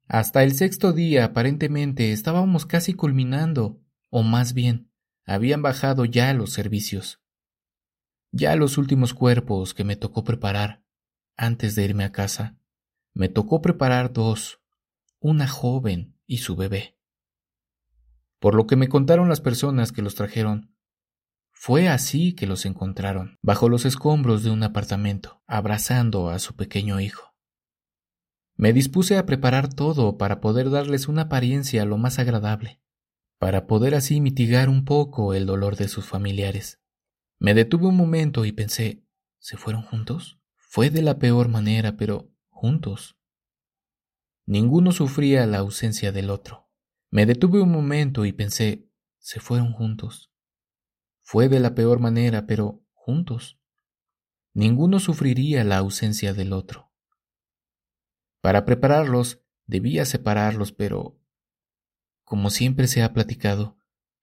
Hasta 0.06 0.44
el 0.44 0.54
sexto 0.54 0.92
día 0.92 1.24
aparentemente 1.24 2.12
estábamos 2.12 2.66
casi 2.66 2.94
culminando, 2.94 3.82
o 4.08 4.22
más 4.22 4.54
bien, 4.54 4.92
habían 5.26 5.60
bajado 5.60 6.04
ya 6.04 6.32
los 6.34 6.52
servicios. 6.52 7.20
Ya 8.30 8.54
los 8.54 8.78
últimos 8.78 9.12
cuerpos 9.12 9.74
que 9.74 9.82
me 9.82 9.96
tocó 9.96 10.22
preparar, 10.22 10.84
antes 11.36 11.74
de 11.74 11.86
irme 11.86 12.04
a 12.04 12.12
casa, 12.12 12.56
me 13.12 13.28
tocó 13.28 13.60
preparar 13.60 14.12
dos, 14.12 14.60
una 15.18 15.48
joven 15.48 16.14
y 16.28 16.38
su 16.38 16.54
bebé. 16.54 16.96
Por 18.38 18.54
lo 18.54 18.68
que 18.68 18.76
me 18.76 18.88
contaron 18.88 19.28
las 19.28 19.40
personas 19.40 19.90
que 19.90 20.02
los 20.02 20.14
trajeron, 20.14 20.72
fue 21.60 21.88
así 21.88 22.34
que 22.34 22.46
los 22.46 22.66
encontraron, 22.66 23.36
bajo 23.42 23.68
los 23.68 23.84
escombros 23.84 24.44
de 24.44 24.50
un 24.50 24.62
apartamento, 24.62 25.42
abrazando 25.48 26.30
a 26.30 26.38
su 26.38 26.54
pequeño 26.54 27.00
hijo. 27.00 27.34
Me 28.54 28.72
dispuse 28.72 29.18
a 29.18 29.26
preparar 29.26 29.74
todo 29.74 30.18
para 30.18 30.40
poder 30.40 30.70
darles 30.70 31.08
una 31.08 31.22
apariencia 31.22 31.84
lo 31.84 31.98
más 31.98 32.20
agradable, 32.20 32.80
para 33.40 33.66
poder 33.66 33.96
así 33.96 34.20
mitigar 34.20 34.68
un 34.68 34.84
poco 34.84 35.34
el 35.34 35.46
dolor 35.46 35.74
de 35.74 35.88
sus 35.88 36.06
familiares. 36.06 36.80
Me 37.40 37.54
detuve 37.54 37.88
un 37.88 37.96
momento 37.96 38.44
y 38.44 38.52
pensé, 38.52 39.04
¿se 39.40 39.56
fueron 39.56 39.82
juntos? 39.82 40.38
Fue 40.54 40.90
de 40.90 41.02
la 41.02 41.18
peor 41.18 41.48
manera, 41.48 41.96
pero 41.96 42.32
juntos. 42.50 43.18
Ninguno 44.46 44.92
sufría 44.92 45.44
la 45.46 45.58
ausencia 45.58 46.12
del 46.12 46.30
otro. 46.30 46.70
Me 47.10 47.26
detuve 47.26 47.60
un 47.60 47.72
momento 47.72 48.24
y 48.26 48.32
pensé, 48.32 48.88
¿se 49.18 49.40
fueron 49.40 49.72
juntos? 49.72 50.30
Fue 51.30 51.50
de 51.50 51.60
la 51.60 51.74
peor 51.74 52.00
manera, 52.00 52.46
pero 52.46 52.82
juntos. 52.94 53.58
Ninguno 54.54 54.98
sufriría 54.98 55.62
la 55.62 55.76
ausencia 55.76 56.32
del 56.32 56.54
otro. 56.54 56.90
Para 58.40 58.64
prepararlos, 58.64 59.42
debía 59.66 60.06
separarlos, 60.06 60.72
pero, 60.72 61.20
como 62.24 62.48
siempre 62.48 62.86
se 62.86 63.02
ha 63.02 63.12
platicado, 63.12 63.76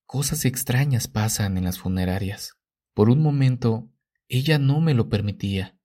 cosas 0.07 0.45
extrañas 0.45 1.07
pasan 1.07 1.59
en 1.59 1.65
las 1.65 1.77
funerarias. 1.77 2.57
Por 2.95 3.11
un 3.11 3.21
momento, 3.21 3.87
ella 4.27 4.57
no 4.57 4.81
me 4.81 4.95
lo 4.95 5.07
permitía. 5.07 5.77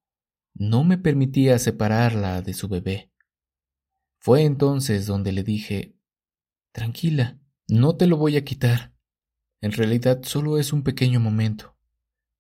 No 0.55 0.85
me 0.85 0.97
permitía 0.97 1.59
separarla 1.59 2.41
de 2.41 2.55
su 2.55 2.67
bebé. 2.67 3.13
Fue 4.21 4.45
entonces 4.45 5.05
donde 5.05 5.33
le 5.33 5.43
dije, 5.43 5.99
Tranquila, 6.73 7.39
no 7.69 7.95
te 7.99 8.07
lo 8.07 8.17
voy 8.17 8.39
a 8.39 8.45
quitar. 8.47 8.95
En 9.61 9.73
realidad 9.73 10.21
solo 10.23 10.59
es 10.59 10.73
un 10.73 10.83
pequeño 10.83 11.21
momento, 11.21 11.77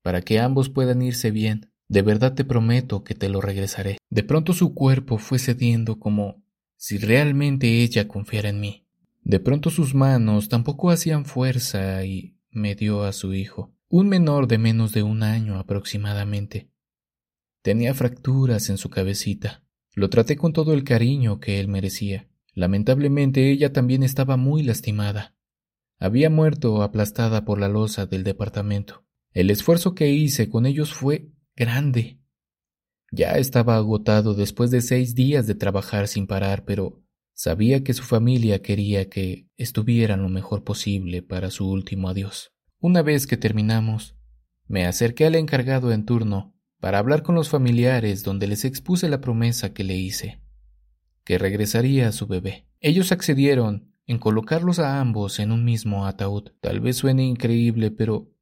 para 0.02 0.22
que 0.22 0.40
ambos 0.40 0.68
puedan 0.68 1.02
irse 1.02 1.30
bien. 1.30 1.72
De 1.88 2.02
verdad 2.02 2.34
te 2.34 2.44
prometo 2.44 3.02
que 3.02 3.14
te 3.14 3.28
lo 3.28 3.40
regresaré. 3.40 3.98
De 4.08 4.22
pronto 4.22 4.52
su 4.52 4.74
cuerpo 4.74 5.18
fue 5.18 5.38
cediendo 5.38 5.98
como 5.98 6.42
si 6.76 6.98
realmente 6.98 7.82
ella 7.82 8.06
confiara 8.06 8.48
en 8.48 8.60
mí. 8.60 8.86
De 9.22 9.40
pronto 9.40 9.70
sus 9.70 9.94
manos 9.94 10.48
tampoco 10.48 10.90
hacían 10.90 11.24
fuerza 11.24 12.04
y 12.04 12.36
me 12.50 12.74
dio 12.74 13.02
a 13.04 13.12
su 13.12 13.34
hijo 13.34 13.74
un 13.92 14.08
menor 14.08 14.46
de 14.46 14.56
menos 14.56 14.92
de 14.92 15.02
un 15.02 15.24
año 15.24 15.58
aproximadamente. 15.58 16.70
Tenía 17.60 17.92
fracturas 17.92 18.70
en 18.70 18.78
su 18.78 18.88
cabecita. 18.88 19.64
Lo 19.94 20.08
traté 20.08 20.36
con 20.36 20.52
todo 20.52 20.72
el 20.72 20.84
cariño 20.84 21.40
que 21.40 21.58
él 21.58 21.66
merecía. 21.66 22.28
Lamentablemente 22.54 23.50
ella 23.50 23.72
también 23.72 24.04
estaba 24.04 24.36
muy 24.36 24.62
lastimada. 24.62 25.34
Había 26.02 26.30
muerto 26.30 26.82
aplastada 26.82 27.44
por 27.44 27.60
la 27.60 27.68
losa 27.68 28.06
del 28.06 28.24
departamento. 28.24 29.04
El 29.34 29.50
esfuerzo 29.50 29.94
que 29.94 30.08
hice 30.08 30.48
con 30.48 30.64
ellos 30.64 30.94
fue 30.94 31.28
grande. 31.54 32.18
Ya 33.12 33.32
estaba 33.32 33.76
agotado 33.76 34.32
después 34.32 34.70
de 34.70 34.80
seis 34.80 35.14
días 35.14 35.46
de 35.46 35.54
trabajar 35.54 36.08
sin 36.08 36.26
parar, 36.26 36.64
pero 36.64 37.02
sabía 37.34 37.84
que 37.84 37.92
su 37.92 38.02
familia 38.02 38.62
quería 38.62 39.10
que 39.10 39.46
estuvieran 39.58 40.22
lo 40.22 40.30
mejor 40.30 40.64
posible 40.64 41.20
para 41.22 41.50
su 41.50 41.68
último 41.68 42.08
adiós. 42.08 42.50
Una 42.78 43.02
vez 43.02 43.26
que 43.26 43.36
terminamos, 43.36 44.16
me 44.68 44.86
acerqué 44.86 45.26
al 45.26 45.34
encargado 45.34 45.92
en 45.92 46.06
turno 46.06 46.56
para 46.80 46.98
hablar 46.98 47.22
con 47.22 47.34
los 47.34 47.50
familiares 47.50 48.24
donde 48.24 48.46
les 48.46 48.64
expuse 48.64 49.06
la 49.10 49.20
promesa 49.20 49.74
que 49.74 49.84
le 49.84 49.98
hice, 49.98 50.40
que 51.24 51.36
regresaría 51.36 52.08
a 52.08 52.12
su 52.12 52.26
bebé. 52.26 52.68
Ellos 52.80 53.12
accedieron 53.12 53.89
en 54.10 54.18
colocarlos 54.18 54.80
a 54.80 54.98
ambos 54.98 55.38
en 55.38 55.52
un 55.52 55.64
mismo 55.64 56.04
ataúd. 56.04 56.50
Tal 56.60 56.80
vez 56.80 56.96
suene 56.96 57.22
increíble, 57.22 57.92
pero 57.92 58.34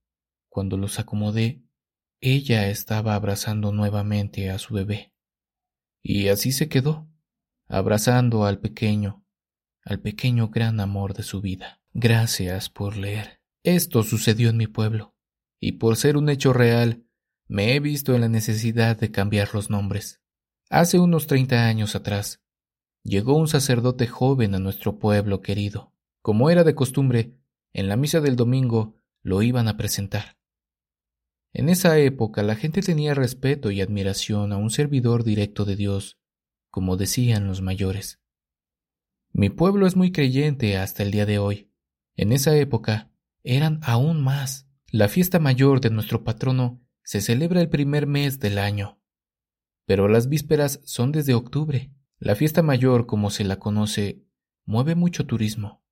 cuando 0.48 0.78
los 0.78 0.98
acomodé, 0.98 1.62
ella 2.22 2.70
estaba 2.70 3.14
abrazando 3.14 3.70
nuevamente 3.70 4.48
a 4.48 4.58
su 4.58 4.72
bebé. 4.72 5.12
Y 6.02 6.28
así 6.28 6.52
se 6.52 6.70
quedó, 6.70 7.06
abrazando 7.66 8.46
al 8.46 8.60
pequeño, 8.60 9.26
al 9.84 10.00
pequeño 10.00 10.48
gran 10.48 10.80
amor 10.80 11.12
de 11.12 11.22
su 11.22 11.42
vida. 11.42 11.82
Gracias 11.92 12.70
por 12.70 12.96
leer. 12.96 13.42
Esto 13.62 14.02
sucedió 14.04 14.48
en 14.48 14.56
mi 14.56 14.68
pueblo, 14.68 15.14
y 15.60 15.72
por 15.72 15.96
ser 15.96 16.16
un 16.16 16.30
hecho 16.30 16.54
real, 16.54 17.04
me 17.46 17.74
he 17.74 17.80
visto 17.80 18.14
en 18.14 18.22
la 18.22 18.28
necesidad 18.30 18.96
de 18.96 19.10
cambiar 19.10 19.52
los 19.52 19.68
nombres. 19.68 20.22
Hace 20.70 20.98
unos 20.98 21.26
treinta 21.26 21.66
años 21.66 21.94
atrás, 21.94 22.42
llegó 23.08 23.36
un 23.36 23.48
sacerdote 23.48 24.06
joven 24.06 24.54
a 24.54 24.58
nuestro 24.58 24.98
pueblo 24.98 25.40
querido. 25.40 25.92
Como 26.22 26.50
era 26.50 26.64
de 26.64 26.74
costumbre, 26.74 27.34
en 27.72 27.88
la 27.88 27.96
misa 27.96 28.20
del 28.20 28.36
domingo 28.36 28.96
lo 29.22 29.42
iban 29.42 29.68
a 29.68 29.76
presentar. 29.76 30.38
En 31.52 31.68
esa 31.68 31.98
época 31.98 32.42
la 32.42 32.54
gente 32.54 32.82
tenía 32.82 33.14
respeto 33.14 33.70
y 33.70 33.80
admiración 33.80 34.52
a 34.52 34.56
un 34.56 34.70
servidor 34.70 35.24
directo 35.24 35.64
de 35.64 35.76
Dios, 35.76 36.18
como 36.70 36.96
decían 36.96 37.46
los 37.46 37.62
mayores. 37.62 38.20
Mi 39.32 39.50
pueblo 39.50 39.86
es 39.86 39.96
muy 39.96 40.12
creyente 40.12 40.76
hasta 40.76 41.02
el 41.02 41.10
día 41.10 41.26
de 41.26 41.38
hoy. 41.38 41.70
En 42.16 42.32
esa 42.32 42.56
época 42.56 43.10
eran 43.42 43.80
aún 43.82 44.22
más. 44.22 44.68
La 44.90 45.08
fiesta 45.08 45.38
mayor 45.38 45.80
de 45.80 45.90
nuestro 45.90 46.24
patrono 46.24 46.80
se 47.02 47.20
celebra 47.20 47.60
el 47.60 47.68
primer 47.68 48.06
mes 48.06 48.38
del 48.40 48.58
año, 48.58 49.00
pero 49.86 50.08
las 50.08 50.28
vísperas 50.28 50.80
son 50.84 51.12
desde 51.12 51.34
octubre. 51.34 51.90
La 52.18 52.34
fiesta 52.34 52.62
mayor, 52.62 53.06
como 53.06 53.30
se 53.30 53.44
la 53.44 53.58
conoce, 53.58 54.24
mueve 54.64 54.94
mucho 54.94 55.26
turismo, 55.26 55.82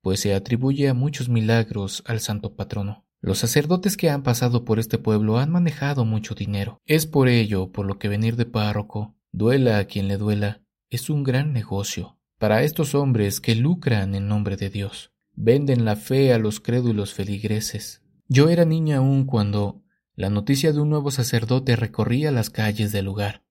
pues 0.00 0.20
se 0.20 0.34
atribuye 0.34 0.88
a 0.88 0.94
muchos 0.94 1.28
milagros 1.28 2.02
al 2.06 2.20
santo 2.20 2.54
patrono. 2.54 3.06
Los 3.20 3.38
sacerdotes 3.38 3.96
que 3.96 4.10
han 4.10 4.22
pasado 4.22 4.64
por 4.64 4.78
este 4.78 4.98
pueblo 4.98 5.38
han 5.38 5.50
manejado 5.50 6.04
mucho 6.04 6.34
dinero. 6.34 6.80
Es 6.84 7.06
por 7.06 7.28
ello 7.28 7.72
por 7.72 7.86
lo 7.86 7.98
que 7.98 8.08
venir 8.08 8.36
de 8.36 8.44
párroco, 8.44 9.16
duela 9.32 9.78
a 9.78 9.84
quien 9.86 10.08
le 10.08 10.18
duela, 10.18 10.62
es 10.90 11.08
un 11.08 11.24
gran 11.24 11.52
negocio 11.52 12.18
para 12.38 12.62
estos 12.62 12.94
hombres 12.94 13.40
que 13.40 13.54
lucran 13.54 14.14
en 14.14 14.28
nombre 14.28 14.56
de 14.56 14.68
Dios 14.68 15.14
venden 15.36 15.84
la 15.84 15.96
fe 15.96 16.32
a 16.32 16.38
los 16.38 16.60
crédulos 16.60 17.14
feligreses. 17.14 18.02
Yo 18.28 18.48
era 18.48 18.64
niña 18.64 18.98
aún 18.98 19.24
cuando 19.24 19.82
la 20.14 20.30
noticia 20.30 20.72
de 20.72 20.80
un 20.80 20.90
nuevo 20.90 21.10
sacerdote 21.10 21.76
recorría 21.76 22.30
las 22.30 22.50
calles 22.50 22.92
del 22.92 23.06
lugar. 23.06 23.43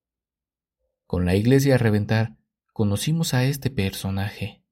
Con 1.05 1.25
la 1.25 1.36
iglesia 1.36 1.75
a 1.75 1.77
reventar, 1.77 2.38
conocimos 2.74 3.33
a 3.33 3.45
este 3.45 3.69
personaje, 3.69 4.63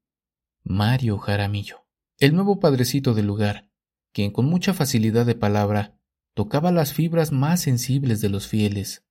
Mario 0.64 1.18
Jaramillo, 1.18 1.86
el 2.18 2.34
nuevo 2.34 2.60
padrecito 2.60 3.14
del 3.14 3.28
lugar, 3.28 3.70
quien 4.12 4.32
con 4.32 4.46
mucha 4.46 4.74
facilidad 4.74 5.26
de 5.26 5.36
palabra 5.36 5.98
tocaba 6.34 6.72
las 6.72 6.94
fibras 6.94 7.32
más 7.32 7.62
sensibles 7.62 8.22
de 8.22 8.30
los 8.30 8.48
fieles. 8.48 9.06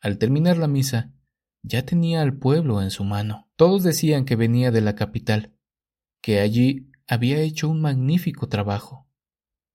Al 0.00 0.18
terminar 0.18 0.56
la 0.56 0.68
misa, 0.68 1.12
ya 1.62 1.84
tenía 1.84 2.22
al 2.22 2.38
pueblo 2.38 2.80
en 2.82 2.90
su 2.90 3.04
mano. 3.04 3.50
Todos 3.56 3.82
decían 3.82 4.24
que 4.24 4.36
venía 4.36 4.70
de 4.70 4.80
la 4.80 4.94
capital, 4.94 5.56
que 6.20 6.40
allí 6.40 6.90
había 7.06 7.40
hecho 7.40 7.68
un 7.68 7.80
magnífico 7.80 8.48
trabajo. 8.48 9.08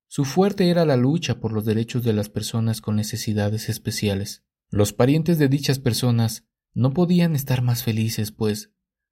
Su 0.07 0.25
fuerte 0.25 0.69
era 0.69 0.85
la 0.85 0.97
lucha 0.97 1.39
por 1.39 1.53
los 1.53 1.65
derechos 1.65 2.03
de 2.03 2.13
las 2.13 2.29
personas 2.29 2.81
con 2.81 2.95
necesidades 2.95 3.69
especiales. 3.69 4.43
Los 4.69 4.93
parientes 4.93 5.37
de 5.37 5.47
dichas 5.47 5.79
personas 5.79 6.45
no 6.73 6.93
podían 6.93 7.35
estar 7.35 7.61
más 7.61 7.83
felices, 7.83 8.31
pues, 8.31 8.71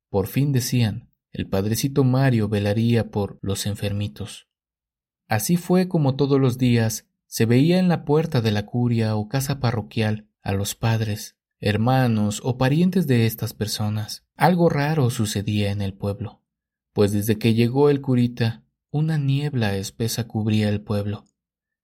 por 0.09 0.27
fin 0.27 0.51
decían, 0.51 1.11
el 1.31 1.47
padrecito 1.47 2.03
Mario 2.03 2.49
velaría 2.49 3.11
por 3.11 3.37
los 3.41 3.65
enfermitos. 3.65 4.47
Así 5.27 5.57
fue 5.57 5.87
como 5.87 6.15
todos 6.15 6.39
los 6.39 6.57
días 6.57 7.07
se 7.27 7.45
veía 7.45 7.77
en 7.77 7.87
la 7.87 8.03
puerta 8.05 8.41
de 8.41 8.51
la 8.51 8.65
curia 8.65 9.15
o 9.15 9.29
casa 9.29 9.59
parroquial 9.59 10.27
a 10.41 10.53
los 10.53 10.73
padres, 10.73 11.37
hermanos 11.59 12.41
o 12.43 12.57
parientes 12.57 13.05
de 13.05 13.27
estas 13.27 13.53
personas. 13.53 14.25
Algo 14.35 14.69
raro 14.69 15.11
sucedía 15.11 15.71
en 15.71 15.81
el 15.81 15.93
pueblo, 15.93 16.41
pues 16.93 17.11
desde 17.11 17.37
que 17.37 17.53
llegó 17.53 17.91
el 17.91 18.01
curita, 18.01 18.63
una 18.89 19.19
niebla 19.19 19.75
espesa 19.75 20.27
cubría 20.27 20.69
el 20.69 20.81
pueblo, 20.81 21.25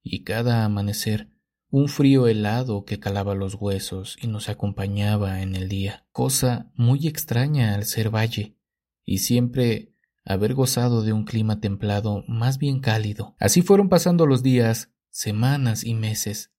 y 0.02 0.24
cada 0.24 0.66
amanecer 0.66 1.30
un 1.78 1.90
frío 1.90 2.28
helado 2.28 2.86
que 2.86 3.02
calaba 3.02 3.36
los 3.36 3.56
huesos 3.56 4.16
y 4.22 4.28
nos 4.28 4.48
acompañaba 4.48 5.42
en 5.42 5.58
el 5.58 5.68
día, 5.68 6.08
cosa 6.14 6.72
muy 6.76 7.06
extraña 7.06 7.76
al 7.76 7.84
ser 7.84 8.16
valle, 8.16 8.56
y 9.04 9.18
siempre 9.18 9.92
haber 10.24 10.54
gozado 10.54 11.04
de 11.04 11.12
un 11.12 11.26
clima 11.26 11.60
templado 11.60 12.24
más 12.30 12.60
bien 12.60 12.80
cálido. 12.80 13.36
Así 13.42 13.62
fueron 13.62 13.90
pasando 13.90 14.26
los 14.26 14.42
días, 14.42 14.94
semanas 15.10 15.84
y 15.84 15.96
meses. 15.96 16.54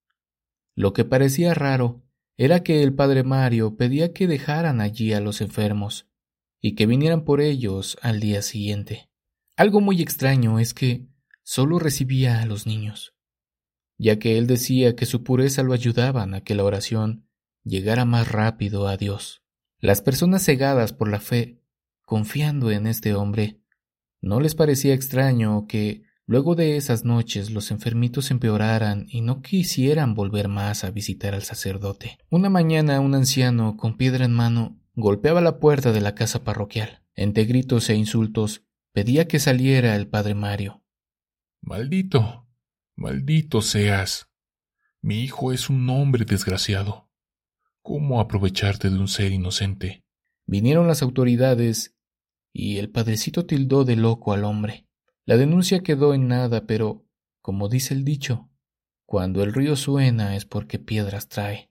Lo 0.75 0.93
que 0.93 1.07
parecía 1.07 1.55
raro 1.55 2.03
era 2.37 2.63
que 2.63 2.83
el 2.83 2.93
padre 2.93 3.23
Mario 3.23 3.79
pedía 3.79 4.13
que 4.13 4.27
dejaran 4.27 4.83
allí 4.83 5.15
a 5.15 5.21
los 5.21 5.41
enfermos 5.41 6.07
y 6.61 6.75
que 6.75 6.85
vinieran 6.85 7.25
por 7.25 7.41
ellos 7.41 7.97
al 8.03 8.21
día 8.21 8.43
siguiente. 8.43 9.09
Algo 9.57 9.81
muy 9.81 10.03
extraño 10.03 10.59
es 10.59 10.75
que 10.75 11.07
solo 11.43 11.79
recibía 11.79 12.43
a 12.43 12.45
los 12.45 12.67
niños, 12.67 13.16
ya 13.99 14.19
que 14.19 14.39
él 14.39 14.47
decía 14.47 14.97
que 14.97 15.07
su 15.07 15.23
pureza 15.23 15.63
lo 15.63 15.73
ayudaban 15.73 16.35
a 16.35 16.43
que 16.43 16.55
la 16.55 16.65
oración 16.65 17.27
llegara 17.65 18.05
más 18.05 18.31
rápido 18.31 18.89
a 18.89 18.97
Dios. 18.97 19.43
Las 19.79 20.03
personas 20.03 20.45
cegadas 20.45 20.93
por 20.93 21.09
la 21.09 21.21
fe, 21.21 21.61
confiando 22.05 22.71
en 22.71 22.87
este 22.87 23.15
hombre, 23.15 23.61
no 24.21 24.41
les 24.41 24.55
parecía 24.55 24.95
extraño 24.95 25.67
que 25.67 26.07
Luego 26.29 26.57
de 26.57 26.77
esas 26.77 27.05
noches 27.05 27.53
los 27.53 27.71
enfermitos 27.71 28.33
empeoraran 28.33 29.07
y 29.09 29.21
no 29.21 29.43
quisieran 29.43 30.15
volver 30.15 30.49
más 30.49 30.83
a 30.83 30.91
visitar 30.91 31.35
al 31.35 31.45
sacerdote. 31.45 32.19
Una 32.31 32.51
mañana 32.51 32.99
un 32.99 33.15
anciano, 33.15 33.77
con 33.77 33.97
piedra 33.97 34.25
en 34.25 34.33
mano, 34.33 34.77
golpeaba 34.97 35.41
la 35.41 35.61
puerta 35.61 35.93
de 35.93 36.01
la 36.01 36.17
casa 36.17 36.43
parroquial. 36.43 37.05
Entre 37.15 37.45
gritos 37.45 37.89
e 37.91 37.95
insultos, 37.95 38.65
pedía 38.93 39.29
que 39.29 39.39
saliera 39.39 39.95
el 39.95 40.09
padre 40.09 40.35
Mario. 40.35 40.83
Maldito, 41.63 42.46
maldito 42.97 43.61
seas. 43.61 44.29
Mi 45.03 45.21
hijo 45.21 45.53
es 45.53 45.69
un 45.69 45.89
hombre 45.91 46.25
desgraciado. 46.25 47.11
¿Cómo 47.83 48.21
aprovecharte 48.21 48.91
de 48.91 48.99
un 48.99 49.07
ser 49.07 49.33
inocente? 49.33 50.05
Vinieron 50.47 50.89
las 50.89 51.03
autoridades 51.03 51.95
y 52.53 52.79
el 52.79 52.91
padrecito 52.91 53.47
tildó 53.47 53.85
de 53.85 53.97
loco 53.97 54.33
al 54.33 54.45
hombre. 54.45 54.89
La 55.25 55.37
denuncia 55.37 55.83
quedó 55.83 56.15
en 56.15 56.27
nada, 56.27 56.67
pero, 56.67 57.05
como 57.43 57.69
dice 57.69 57.95
el 57.95 58.05
dicho, 58.05 58.49
cuando 59.05 59.43
el 59.43 59.53
río 59.53 59.77
suena 59.77 60.35
es 60.35 60.47
porque 60.47 60.79
piedras 60.79 61.29
trae. 61.29 61.71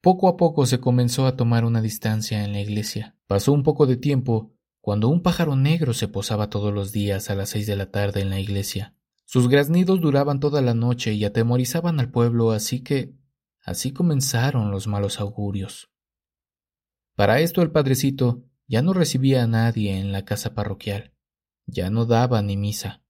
Poco 0.00 0.28
a 0.28 0.36
poco 0.36 0.66
se 0.66 0.80
comenzó 0.80 1.26
a 1.26 1.36
tomar 1.36 1.64
una 1.64 1.82
distancia 1.82 2.44
en 2.44 2.52
la 2.52 2.60
iglesia. 2.60 3.16
Pasó 3.26 3.52
un 3.52 3.62
poco 3.62 3.86
de 3.86 3.96
tiempo 3.96 4.54
cuando 4.80 5.08
un 5.08 5.22
pájaro 5.22 5.54
negro 5.54 5.92
se 5.92 6.08
posaba 6.08 6.48
todos 6.48 6.72
los 6.72 6.92
días 6.92 7.28
a 7.30 7.34
las 7.34 7.50
seis 7.50 7.66
de 7.66 7.76
la 7.76 7.90
tarde 7.90 8.20
en 8.20 8.30
la 8.30 8.40
iglesia. 8.40 8.97
Sus 9.28 9.48
graznidos 9.48 10.00
duraban 10.00 10.40
toda 10.40 10.62
la 10.62 10.72
noche 10.72 11.12
y 11.12 11.26
atemorizaban 11.26 12.00
al 12.00 12.10
pueblo, 12.10 12.52
así 12.52 12.80
que 12.80 13.12
así 13.60 13.92
comenzaron 13.92 14.70
los 14.70 14.86
malos 14.86 15.20
augurios. 15.20 15.90
Para 17.14 17.40
esto 17.40 17.60
el 17.60 17.70
padrecito 17.70 18.44
ya 18.66 18.80
no 18.80 18.94
recibía 18.94 19.42
a 19.42 19.46
nadie 19.46 19.98
en 19.98 20.12
la 20.12 20.24
casa 20.24 20.54
parroquial 20.54 21.12
ya 21.68 21.90
no 21.90 22.06
daba 22.06 22.42
ni 22.42 22.56
misa. 22.56 23.02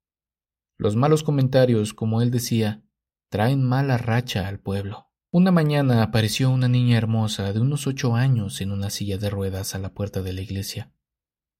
Los 0.76 0.96
malos 0.96 1.22
comentarios, 1.22 1.94
como 1.94 2.20
él 2.20 2.30
decía, 2.30 2.82
traen 3.30 3.62
mala 3.62 3.98
racha 3.98 4.48
al 4.48 4.60
pueblo. 4.60 5.10
Una 5.30 5.52
mañana 5.52 6.02
apareció 6.02 6.50
una 6.50 6.68
niña 6.68 6.96
hermosa 6.96 7.52
de 7.52 7.60
unos 7.60 7.87
ocho 7.87 8.14
años 8.14 8.60
en 8.60 8.72
una 8.72 8.90
silla 8.90 9.18
de 9.18 9.30
ruedas 9.30 9.75
a 9.75 9.78
la 9.78 9.92
puerta 9.94 10.22
de 10.22 10.32
la 10.32 10.40
iglesia, 10.40 10.92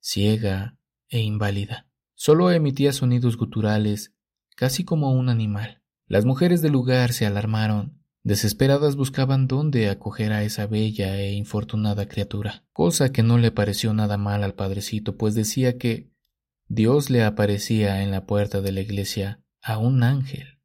ciega 0.01 0.79
e 1.09 1.21
inválida. 1.21 1.89
Solo 2.15 2.51
emitía 2.51 2.93
sonidos 2.93 3.37
guturales, 3.37 4.15
casi 4.59 4.83
como 4.83 5.13
un 5.13 5.29
animal. 5.29 5.85
Las 6.09 6.25
mujeres 6.25 6.63
del 6.63 6.73
lugar 6.73 7.13
se 7.13 7.27
alarmaron, 7.27 8.03
desesperadas 8.25 8.97
buscaban 8.97 9.47
dónde 9.47 9.89
acoger 9.89 10.33
a 10.33 10.43
esa 10.43 10.67
bella 10.67 11.17
e 11.17 11.35
infortunada 11.35 12.09
criatura, 12.09 12.65
cosa 12.73 13.13
que 13.13 13.23
no 13.23 13.39
le 13.39 13.53
pareció 13.53 13.95
nada 13.95 14.17
mal 14.17 14.43
al 14.43 14.55
padrecito, 14.55 15.17
pues 15.17 15.37
decía 15.37 15.79
que 15.79 16.11
Dios 16.67 17.09
le 17.09 17.23
aparecía 17.23 18.03
en 18.03 18.11
la 18.11 18.27
puerta 18.27 18.61
de 18.61 18.73
la 18.73 18.81
iglesia 18.81 19.45
a 19.63 19.79
un 19.79 20.03
ángel, 20.03 20.59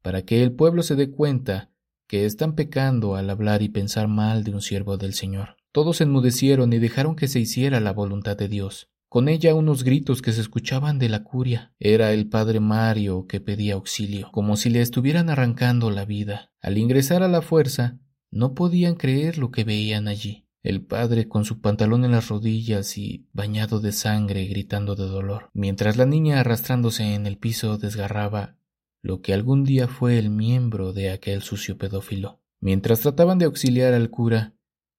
para 0.00 0.22
que 0.22 0.44
el 0.44 0.52
pueblo 0.52 0.84
se 0.84 0.94
dé 0.94 1.10
cuenta 1.10 1.72
que 2.06 2.26
están 2.26 2.54
pecando 2.54 3.16
al 3.16 3.28
hablar 3.30 3.62
y 3.62 3.68
pensar 3.68 4.06
mal 4.06 4.44
de 4.44 4.52
un 4.52 4.62
siervo 4.62 4.96
del 4.96 5.12
Señor. 5.12 5.56
Todos 5.72 6.00
enmudecieron 6.00 6.72
y 6.72 6.78
dejaron 6.78 7.16
que 7.16 7.26
se 7.26 7.40
hiciera 7.40 7.80
la 7.80 7.92
voluntad 7.92 8.36
de 8.36 8.46
Dios. 8.46 8.93
Con 9.14 9.28
ella 9.28 9.54
unos 9.54 9.84
gritos 9.84 10.22
que 10.22 10.32
se 10.32 10.40
escuchaban 10.40 10.98
de 10.98 11.08
la 11.08 11.22
curia. 11.22 11.72
Era 11.78 12.12
el 12.12 12.28
padre 12.28 12.58
Mario 12.58 13.28
que 13.28 13.40
pedía 13.40 13.74
auxilio, 13.74 14.28
como 14.32 14.56
si 14.56 14.70
le 14.70 14.80
estuvieran 14.80 15.30
arrancando 15.30 15.88
la 15.92 16.04
vida. 16.04 16.50
Al 16.60 16.78
ingresar 16.78 17.22
a 17.22 17.28
la 17.28 17.40
fuerza, 17.40 18.00
no 18.32 18.54
podían 18.54 18.96
creer 18.96 19.38
lo 19.38 19.52
que 19.52 19.62
veían 19.62 20.08
allí 20.08 20.48
el 20.64 20.84
padre 20.84 21.28
con 21.28 21.44
su 21.44 21.60
pantalón 21.60 22.04
en 22.04 22.10
las 22.10 22.28
rodillas 22.28 22.98
y 22.98 23.28
bañado 23.32 23.78
de 23.78 23.92
sangre 23.92 24.46
gritando 24.46 24.96
de 24.96 25.04
dolor, 25.04 25.48
mientras 25.52 25.96
la 25.96 26.06
niña 26.06 26.40
arrastrándose 26.40 27.14
en 27.14 27.26
el 27.26 27.38
piso 27.38 27.78
desgarraba 27.78 28.56
lo 29.00 29.20
que 29.20 29.32
algún 29.32 29.62
día 29.62 29.86
fue 29.86 30.18
el 30.18 30.28
miembro 30.30 30.92
de 30.92 31.10
aquel 31.12 31.42
sucio 31.42 31.78
pedófilo. 31.78 32.40
Mientras 32.58 32.98
trataban 32.98 33.38
de 33.38 33.44
auxiliar 33.44 33.94
al 33.94 34.10
cura, 34.10 34.54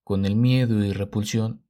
con 0.06 0.26
el 0.26 0.38
miedo 0.38 0.86
y 0.86 0.94
repulsión, 0.94 1.65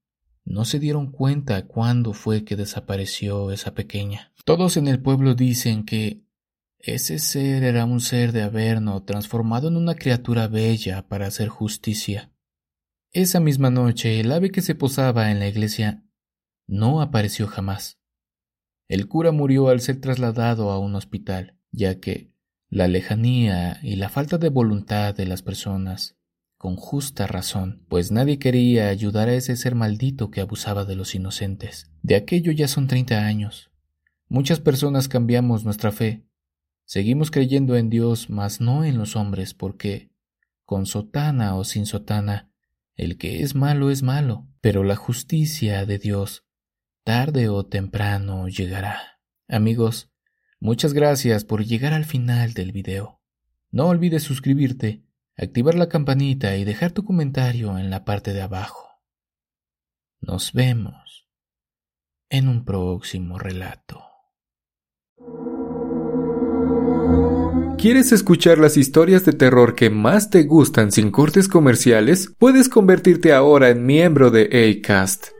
no 0.45 0.63
se 0.63 0.79
dieron 0.79 1.12
cuenta 1.12 1.65
cuándo 1.65 2.13
fue 2.13 2.45
que 2.45 2.55
desapareció 2.55 3.51
esa 3.51 3.73
pequeña. 3.73 4.31
Todos 4.45 4.77
en 4.77 4.88
el 4.88 5.01
pueblo 5.01 5.34
dicen 5.34 5.86
que 5.86 6.23
ese 6.77 7.17
ser 7.17 7.63
era 7.63 7.84
un 7.86 7.99
ser 7.99 8.31
de 8.31 8.43
Averno 8.43 9.03
transformado 9.03 9.67
en 9.67 9.75
una 9.75 9.95
criatura 9.95 10.47
bella 10.47 11.08
para 11.08 11.25
hacer 11.25 11.49
justicia. 11.49 12.31
Esa 13.12 13.39
misma 13.39 13.71
noche 13.71 14.19
el 14.19 14.31
ave 14.31 14.51
que 14.51 14.62
se 14.62 14.75
posaba 14.75 15.31
en 15.31 15.39
la 15.39 15.47
iglesia 15.47 16.05
no 16.67 17.01
apareció 17.01 17.47
jamás. 17.47 17.99
El 18.88 19.08
cura 19.08 19.31
murió 19.31 19.69
al 19.69 19.81
ser 19.81 19.99
trasladado 19.99 20.69
a 20.69 20.77
un 20.77 20.93
hospital, 20.93 21.58
ya 21.71 21.99
que 21.99 22.31
la 22.69 22.88
lejanía 22.88 23.79
y 23.81 23.95
la 23.95 24.10
falta 24.10 24.38
de 24.38 24.49
voluntad 24.49 25.15
de 25.15 25.25
las 25.25 25.41
personas, 25.41 26.17
con 26.58 26.76
justa 26.76 27.28
razón, 27.28 27.86
pues 27.89 28.12
nadie 28.12 28.39
quería 28.39 28.89
ayudar 28.89 29.30
a 29.30 29.34
ese 29.34 29.56
ser 29.56 29.76
maldito 29.76 30.32
que 30.32 30.41
abusaba 30.41 30.86
de 30.86 30.96
los 30.96 31.13
inocentes. 31.15 31.91
De 32.02 32.15
aquello 32.15 32.52
ya 32.52 32.68
son 32.68 32.88
treinta 32.88 33.26
años. 33.26 33.72
Muchas 34.28 34.60
personas 34.60 35.08
cambiamos 35.08 35.63
nuestra 35.63 35.91
fe. 35.91 36.26
Seguimos 36.86 37.32
creyendo 37.32 37.76
en 37.76 37.89
Dios, 37.89 38.30
mas 38.30 38.62
no 38.62 38.84
en 38.84 38.98
los 38.98 39.15
hombres, 39.15 39.54
porque, 39.54 40.12
con 40.63 40.86
sotana 40.86 41.56
o 41.56 41.63
sin 41.63 41.86
sotana, 41.86 42.52
el 42.96 43.18
que 43.18 43.41
es 43.41 43.56
malo 43.56 43.91
es 43.91 44.04
malo, 44.04 44.48
pero 44.62 44.84
la 44.84 44.96
justicia 44.96 45.86
de 45.86 46.00
Dios 46.00 46.46
tarde 47.06 47.50
o 47.50 47.63
temprano 47.68 48.48
llegará. 48.48 49.20
Amigos, 49.48 50.12
muchas 50.60 50.94
gracias 50.94 51.46
por 51.46 51.63
llegar 51.63 51.94
al 51.94 52.04
final 52.04 52.54
del 52.54 52.72
video. 52.72 53.22
No 53.70 53.88
olvides 53.88 54.24
suscribirte, 54.24 55.04
activar 55.38 55.76
la 55.76 55.89
campanita 55.89 56.56
y 56.56 56.63
dejar 56.63 56.91
tu 56.91 57.04
comentario 57.04 57.78
en 57.78 57.89
la 57.89 58.06
parte 58.06 58.34
de 58.34 58.41
abajo. 58.41 58.89
Nos 60.21 60.54
vemos 60.54 61.28
en 62.30 62.48
un 62.48 62.65
próximo 62.65 63.38
relato. 63.38 64.02
¿Quieres 67.78 68.12
escuchar 68.12 68.58
las 68.58 68.78
historias 68.78 69.26
de 69.26 69.34
terror 69.34 69.76
que 69.76 69.89
más 69.91 70.32
te 70.32 70.43
gustan 70.43 70.91
sin 70.91 71.12
cortes 71.12 71.48
comerciales? 71.48 72.34
Puedes 72.39 72.67
convertirte 72.67 73.32
ahora 73.32 73.69
en 73.69 73.86
miembro 73.86 74.32
de 74.32 74.80
ACAST 74.82 75.35